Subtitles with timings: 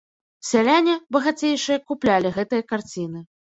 [0.51, 3.25] Сяляне, багацейшыя, куплялі гэтыя карціны.